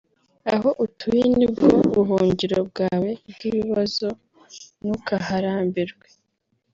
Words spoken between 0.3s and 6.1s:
aho utuye nibwo buhungiro bwawe bw’ibibazo ntukaharambirwe